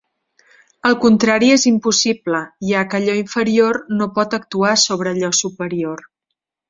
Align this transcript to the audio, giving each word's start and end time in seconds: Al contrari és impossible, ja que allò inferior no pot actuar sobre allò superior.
Al 0.89 0.95
contrari 1.01 1.49
és 1.55 1.65
impossible, 1.71 2.39
ja 2.69 2.81
que 2.93 2.99
allò 3.01 3.17
inferior 3.19 3.79
no 3.99 4.09
pot 4.17 4.37
actuar 4.39 4.73
sobre 4.85 5.13
allò 5.13 5.31
superior. 5.43 6.03